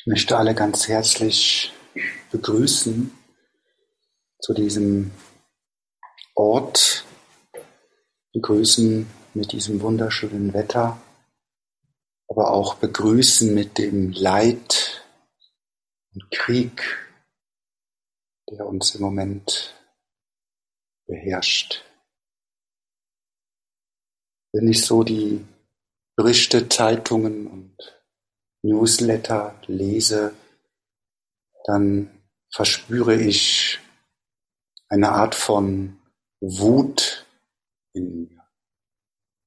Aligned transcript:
Ich 0.00 0.06
möchte 0.06 0.38
alle 0.38 0.54
ganz 0.54 0.88
herzlich 0.88 1.74
begrüßen 2.32 3.12
zu 4.40 4.54
diesem 4.54 5.10
Ort, 6.34 7.04
begrüßen 8.32 9.06
mit 9.34 9.52
diesem 9.52 9.82
wunderschönen 9.82 10.54
Wetter, 10.54 10.98
aber 12.28 12.50
auch 12.50 12.76
begrüßen 12.76 13.52
mit 13.52 13.76
dem 13.76 14.10
Leid 14.12 15.04
und 16.14 16.30
Krieg, 16.30 16.82
der 18.50 18.64
uns 18.64 18.94
im 18.94 19.02
Moment 19.02 19.74
beherrscht. 21.06 21.84
Wenn 24.52 24.66
ich 24.66 24.82
so 24.82 25.02
die 25.02 25.44
Berichte, 26.16 26.70
Zeitungen 26.70 27.46
und 27.46 27.99
Newsletter 28.62 29.54
lese, 29.66 30.34
dann 31.64 32.10
verspüre 32.52 33.14
ich 33.14 33.78
eine 34.88 35.12
Art 35.12 35.34
von 35.34 36.00
Wut 36.40 37.26
in 37.92 38.22
mir. 38.22 38.48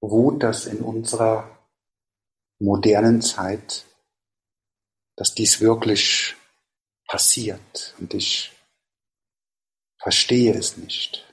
Wut, 0.00 0.42
dass 0.42 0.66
in 0.66 0.80
unserer 0.80 1.58
modernen 2.58 3.22
Zeit, 3.22 3.84
dass 5.16 5.34
dies 5.34 5.60
wirklich 5.60 6.36
passiert 7.06 7.94
und 7.98 8.14
ich 8.14 8.52
verstehe 9.98 10.54
es 10.54 10.76
nicht. 10.76 11.26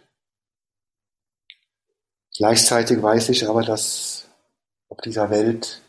Gleichzeitig 2.36 3.02
weiß 3.02 3.30
ich 3.30 3.48
aber, 3.48 3.64
dass 3.64 4.28
auf 4.90 5.00
dieser 5.02 5.30
Welt 5.30 5.83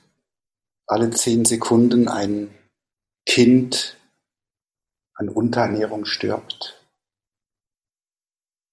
alle 0.86 1.10
zehn 1.10 1.44
Sekunden 1.44 2.08
ein 2.08 2.56
Kind 3.26 3.96
an 5.14 5.28
Unterernährung 5.28 6.04
stirbt. 6.04 6.80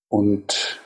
Und 0.09 0.81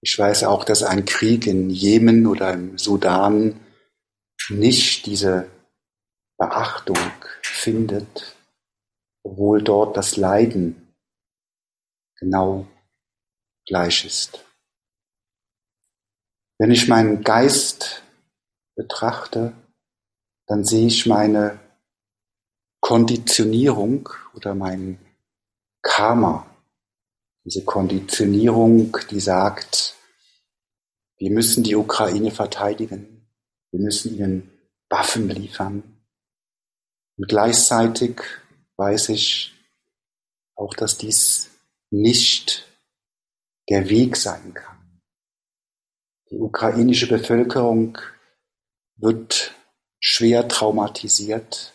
ich 0.00 0.16
weiß 0.16 0.44
auch, 0.44 0.64
dass 0.64 0.82
ein 0.82 1.04
Krieg 1.04 1.46
in 1.46 1.70
Jemen 1.70 2.26
oder 2.26 2.52
im 2.52 2.78
Sudan 2.78 3.60
nicht 4.48 5.06
diese 5.06 5.50
Beachtung 6.38 6.98
findet, 7.42 8.36
obwohl 9.24 9.62
dort 9.62 9.96
das 9.96 10.16
Leiden 10.16 10.94
genau 12.16 12.68
gleich 13.66 14.04
ist. 14.04 14.44
Wenn 16.58 16.70
ich 16.70 16.86
meinen 16.88 17.22
Geist 17.24 18.02
betrachte, 18.76 19.52
dann 20.46 20.64
sehe 20.64 20.86
ich 20.86 21.06
meine 21.06 21.58
Konditionierung 22.80 24.08
oder 24.34 24.54
mein 24.54 24.98
Karma. 25.82 26.46
Diese 27.44 27.64
Konditionierung, 27.64 28.96
die 29.10 29.20
sagt, 29.20 29.96
wir 31.18 31.30
müssen 31.30 31.64
die 31.64 31.74
Ukraine 31.74 32.30
verteidigen, 32.30 33.26
wir 33.70 33.80
müssen 33.80 34.16
ihnen 34.16 34.50
Waffen 34.88 35.28
liefern. 35.28 35.82
Und 37.16 37.28
gleichzeitig 37.28 38.20
weiß 38.76 39.08
ich 39.08 39.54
auch, 40.54 40.74
dass 40.74 40.98
dies 40.98 41.50
nicht 41.90 42.66
der 43.68 43.88
Weg 43.88 44.16
sein 44.16 44.54
kann. 44.54 45.00
Die 46.30 46.38
ukrainische 46.38 47.08
Bevölkerung 47.08 47.98
wird 48.96 49.54
schwer 50.00 50.48
traumatisiert. 50.48 51.74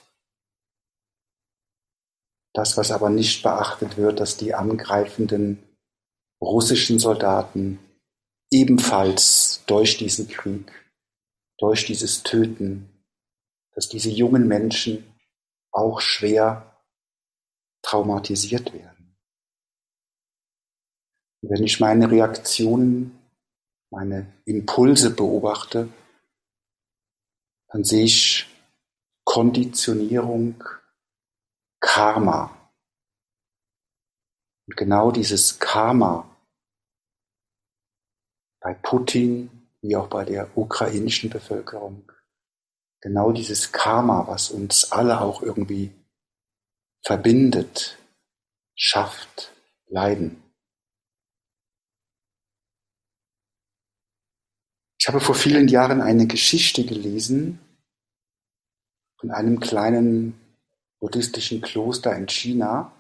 Das, 2.54 2.76
was 2.78 2.92
aber 2.92 3.10
nicht 3.10 3.44
beachtet 3.44 3.98
wird, 3.98 4.20
dass 4.20 4.38
die 4.38 4.54
angreifenden 4.54 5.64
russischen 6.42 7.00
Soldaten 7.00 7.80
ebenfalls 8.52 9.64
durch 9.68 9.98
diesen 9.98 10.28
Krieg, 10.28 10.72
durch 11.60 11.86
dieses 11.86 12.24
Töten, 12.24 12.90
dass 13.74 13.88
diese 13.88 14.10
jungen 14.10 14.48
Menschen 14.48 15.06
auch 15.72 16.02
schwer 16.02 16.84
traumatisiert 17.84 18.74
werden. 18.74 19.18
Und 21.42 21.52
wenn 21.52 21.64
ich 21.64 21.80
meine 21.80 22.12
Reaktionen, 22.12 23.18
meine 23.90 24.32
Impulse 24.46 25.12
beobachte, 25.12 25.90
dann 27.72 27.84
sehe 27.84 28.06
ich 28.06 28.48
Konditionierung, 29.24 30.64
Karma. 31.80 32.72
Und 34.68 34.78
genau 34.78 35.12
dieses 35.12 35.60
Karma 35.60 36.28
bei 38.60 38.74
Putin 38.74 39.50
wie 39.82 39.96
auch 39.96 40.08
bei 40.08 40.24
der 40.24 40.56
ukrainischen 40.56 41.30
Bevölkerung, 41.30 42.12
genau 43.02 43.32
dieses 43.32 43.72
Karma, 43.72 44.28
was 44.28 44.52
uns 44.52 44.92
alle 44.92 45.22
auch 45.22 45.42
irgendwie 45.42 45.92
verbindet, 47.04 47.98
schafft 48.76 49.52
Leiden. 49.88 50.41
Ich 55.02 55.08
habe 55.08 55.20
vor 55.20 55.34
vielen 55.34 55.68
Jahren 55.68 56.00
eine 56.00 56.28
Geschichte 56.28 56.86
gelesen 56.86 57.58
von 59.20 59.32
einem 59.32 59.60
kleinen 59.60 60.40
buddhistischen 61.00 61.60
Kloster 61.60 62.16
in 62.16 62.28
China. 62.28 62.92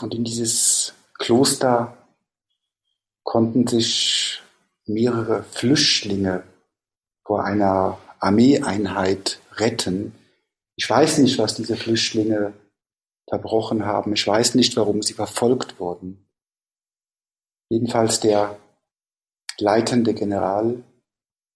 Und 0.00 0.14
in 0.14 0.22
dieses 0.22 0.94
Kloster 1.14 1.98
konnten 3.24 3.66
sich 3.66 4.40
mehrere 4.86 5.42
Flüchtlinge 5.42 6.44
vor 7.26 7.44
einer 7.44 7.98
Armeeeinheit 8.20 9.40
retten. 9.54 10.14
Ich 10.76 10.88
weiß 10.88 11.18
nicht, 11.18 11.38
was 11.38 11.56
diese 11.56 11.76
Flüchtlinge 11.76 12.54
verbrochen 13.28 13.84
haben. 13.84 14.12
Ich 14.12 14.24
weiß 14.24 14.54
nicht, 14.54 14.76
warum 14.76 15.02
sie 15.02 15.14
verfolgt 15.14 15.80
wurden. 15.80 16.24
Jedenfalls 17.68 18.20
der 18.20 18.60
leitende 19.60 20.14
General 20.14 20.82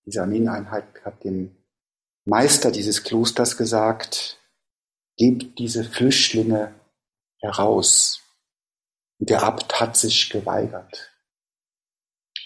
dieser 0.08 0.22
Armeeneinheit 0.22 1.04
hat 1.04 1.22
dem 1.22 1.54
Meister 2.24 2.70
dieses 2.70 3.04
Klosters 3.04 3.56
gesagt, 3.58 4.40
gebt 5.18 5.58
diese 5.58 5.84
Flüchtlinge 5.84 6.74
heraus. 7.40 8.22
Und 9.18 9.28
der 9.28 9.42
Abt 9.42 9.80
hat 9.80 9.96
sich 9.96 10.30
geweigert. 10.30 11.12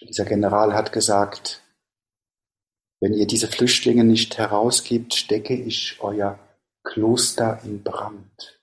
Dieser 0.01 0.25
General 0.25 0.75
hat 0.75 0.93
gesagt, 0.93 1.63
wenn 3.01 3.13
ihr 3.15 3.27
diese 3.27 3.47
Flüchtlinge 3.47 4.05
nicht 4.05 4.39
herausgibt, 4.39 5.15
stecke 5.15 5.55
ich 5.55 6.01
euer 6.01 6.39
Kloster 6.83 7.61
in 7.63 7.83
Brand. 7.83 8.61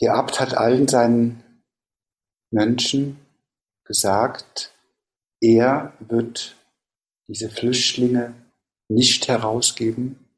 Der 0.00 0.14
Abt 0.14 0.38
hat 0.38 0.54
allen 0.54 0.86
seinen 0.86 1.64
Mönchen 2.50 3.18
gesagt, 3.88 4.74
er 5.40 5.94
wird 5.98 6.56
diese 7.26 7.50
Flüchtlinge 7.50 8.34
nicht 8.88 9.28
herausgeben. 9.28 10.28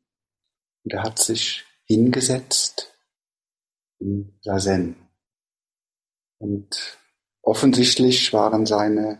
Und 0.85 0.93
er 0.95 1.03
hat 1.03 1.19
sich 1.19 1.65
hingesetzt 1.85 2.95
in 3.99 4.39
Sazen. 4.41 4.97
Und 6.39 6.99
offensichtlich 7.43 8.33
waren 8.33 8.65
seine 8.67 9.19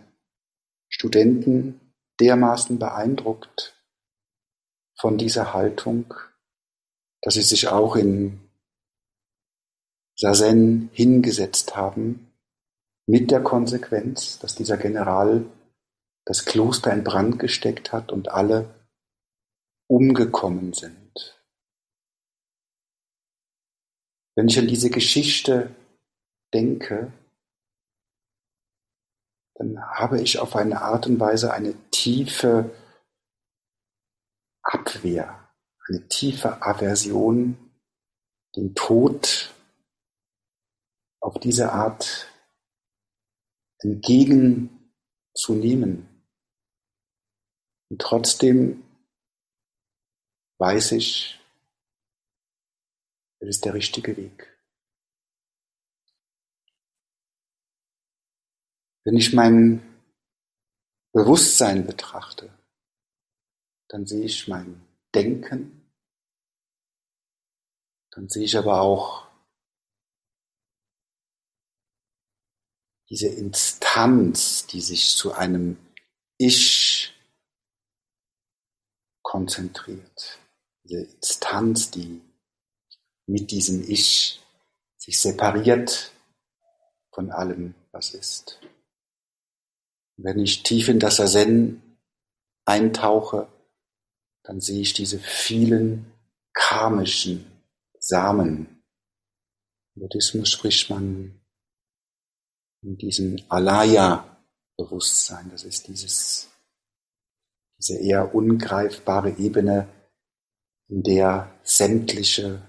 Studenten 0.89 1.93
dermaßen 2.21 2.79
beeindruckt 2.79 3.75
von 4.99 5.19
dieser 5.19 5.53
Haltung, 5.53 6.15
dass 7.21 7.35
sie 7.35 7.43
sich 7.43 7.69
auch 7.69 7.97
in 7.97 8.41
Sazen 10.17 10.89
hingesetzt 10.93 11.77
haben 11.77 12.30
mit 13.11 13.33
der 13.33 13.43
Konsequenz, 13.43 14.39
dass 14.39 14.55
dieser 14.55 14.77
General 14.77 15.45
das 16.25 16.45
Kloster 16.45 16.93
in 16.93 17.03
Brand 17.03 17.41
gesteckt 17.41 17.93
hat 17.93 18.13
und 18.13 18.29
alle 18.29 18.73
umgekommen 19.89 20.73
sind. 20.75 21.43
Wenn 24.37 24.47
ich 24.47 24.61
an 24.61 24.69
diese 24.69 24.91
Geschichte 24.91 25.75
denke, 26.55 27.13
dann 29.55 29.83
habe 29.83 30.21
ich 30.21 30.39
auf 30.39 30.55
eine 30.55 30.81
Art 30.81 31.09
und 31.09 31.19
Weise 31.19 31.53
eine 31.53 31.75
tiefe 31.91 32.71
Abwehr, 34.63 35.51
eine 35.89 36.07
tiefe 36.07 36.63
Aversion, 36.63 37.73
den 38.55 38.77
Tod 38.77 39.53
auf 41.21 41.41
diese 41.41 41.73
Art 41.73 42.30
entgegenzunehmen. 43.81 46.09
Und 47.91 48.01
trotzdem 48.01 48.83
weiß 50.59 50.93
ich, 50.93 51.41
es 53.41 53.49
ist 53.49 53.65
der 53.65 53.75
richtige 53.75 54.17
Weg. 54.17 54.47
Wenn 59.05 59.17
ich 59.17 59.33
mein 59.33 59.83
Bewusstsein 61.13 61.87
betrachte, 61.87 62.53
dann 63.89 64.07
sehe 64.07 64.25
ich 64.25 64.47
mein 64.47 64.87
Denken, 65.15 65.91
dann 68.13 68.29
sehe 68.29 68.45
ich 68.45 68.57
aber 68.57 68.83
auch 68.83 69.30
diese 73.11 73.27
Instanz, 73.27 74.67
die 74.67 74.81
sich 74.81 75.17
zu 75.17 75.33
einem 75.33 75.77
Ich 76.39 77.13
konzentriert, 79.23 80.39
diese 80.85 81.03
Instanz, 81.03 81.91
die 81.91 82.23
mit 83.27 83.51
diesem 83.51 83.89
Ich 83.89 84.41
sich 84.97 85.21
separiert 85.21 86.13
von 87.13 87.31
allem, 87.31 87.75
was 87.91 88.15
ist. 88.15 88.61
Wenn 90.17 90.39
ich 90.39 90.63
tief 90.63 90.89
in 90.89 91.01
das 91.01 91.17
Zen 91.17 91.83
eintauche, 92.65 93.49
dann 94.43 94.61
sehe 94.61 94.81
ich 94.81 94.93
diese 94.93 95.19
vielen 95.19 96.13
karmischen 96.53 97.51
Samen. 97.99 98.83
Im 99.95 100.03
Buddhismus 100.03 100.51
spricht 100.51 100.91
man 100.91 101.40
in 102.83 102.97
diesem 102.97 103.39
Alaya-Bewusstsein. 103.49 105.51
Das 105.51 105.65
ist 105.65 105.89
dieses, 105.89 106.49
diese 107.79 107.99
eher 107.99 108.35
ungreifbare 108.35 109.37
Ebene, 109.39 109.89
in 110.89 111.03
der 111.05 111.55
sämtliche 111.63 112.63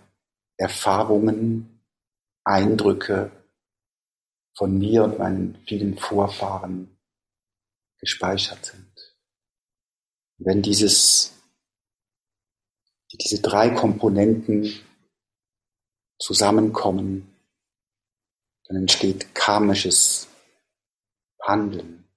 Erfahrungen, 0.57 1.81
Eindrücke 2.43 3.31
von 4.55 4.77
mir 4.77 5.03
und 5.03 5.17
meinen 5.17 5.55
vielen 5.65 5.97
Vorfahren 5.97 6.97
gespeichert 7.99 8.65
sind. 8.65 9.15
Wenn 10.37 10.61
dieses, 10.61 11.33
diese 13.11 13.41
drei 13.41 13.69
Komponenten 13.69 14.71
zusammenkommen, 16.19 17.30
dann 18.71 18.83
entsteht 18.83 19.35
karmisches 19.35 20.29
Handeln. 21.41 22.07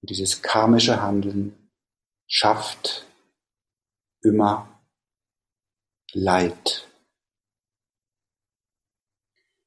Und 0.00 0.10
dieses 0.10 0.40
karmische 0.40 1.02
Handeln 1.02 1.72
schafft 2.28 3.06
immer 4.22 4.72
Leid. 6.12 6.88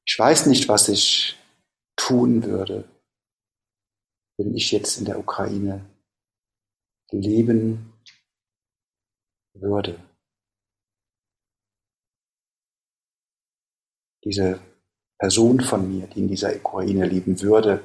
Ich 0.06 0.18
weiß 0.18 0.46
nicht, 0.46 0.70
was 0.70 0.88
ich 0.88 1.38
tun 1.98 2.44
würde, 2.44 2.90
wenn 4.38 4.56
ich 4.56 4.72
jetzt 4.72 4.98
in 4.98 5.06
der 5.06 5.20
Ukraine 5.20 5.86
leben 7.12 7.94
würde. 9.54 10.09
Diese 14.24 14.60
Person 15.18 15.62
von 15.62 15.90
mir, 15.92 16.08
die 16.08 16.20
in 16.20 16.28
dieser 16.28 16.56
Ukraine 16.56 17.06
leben 17.06 17.42
würde, 17.42 17.84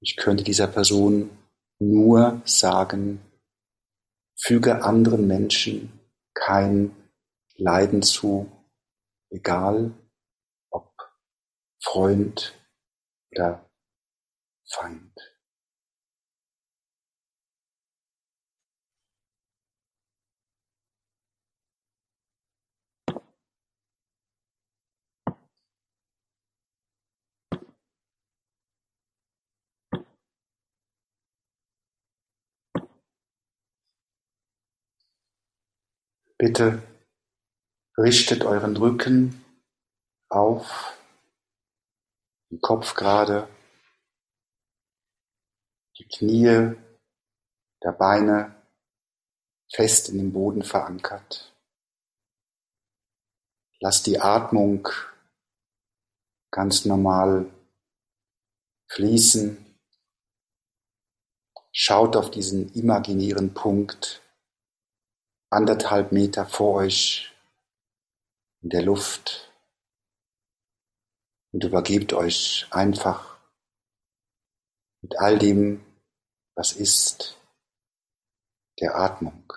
ich 0.00 0.16
könnte 0.16 0.44
dieser 0.44 0.66
Person 0.66 1.30
nur 1.78 2.40
sagen, 2.44 3.20
füge 4.38 4.82
anderen 4.82 5.26
Menschen 5.26 6.00
kein 6.34 6.94
Leiden 7.56 8.02
zu, 8.02 8.50
egal 9.30 9.92
ob 10.70 10.92
Freund 11.82 12.54
oder 13.32 13.68
Feind. 14.68 15.35
Bitte 36.38 36.82
richtet 37.96 38.44
euren 38.44 38.76
Rücken 38.76 39.42
auf, 40.28 40.98
den 42.50 42.60
Kopf 42.60 42.94
gerade, 42.94 43.48
die 45.98 46.06
Knie 46.06 46.76
der 47.82 47.92
Beine 47.92 48.54
fest 49.72 50.10
in 50.10 50.18
den 50.18 50.32
Boden 50.32 50.62
verankert. 50.62 51.54
Lasst 53.80 54.06
die 54.06 54.20
Atmung 54.20 54.88
ganz 56.50 56.84
normal 56.84 57.50
fließen. 58.90 59.78
Schaut 61.72 62.16
auf 62.16 62.30
diesen 62.30 62.72
imaginären 62.74 63.52
Punkt 63.54 64.22
anderthalb 65.56 66.12
Meter 66.12 66.44
vor 66.44 66.74
euch 66.74 67.32
in 68.62 68.68
der 68.68 68.82
Luft 68.82 69.50
und 71.52 71.64
übergebt 71.64 72.12
euch 72.12 72.66
einfach 72.70 73.38
mit 75.00 75.18
all 75.18 75.38
dem, 75.38 75.82
was 76.54 76.72
ist, 76.72 77.38
der 78.80 78.96
Atmung. 78.96 79.50